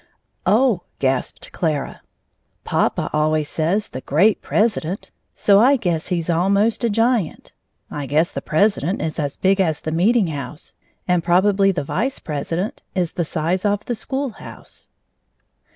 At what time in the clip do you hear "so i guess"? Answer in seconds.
5.35-6.07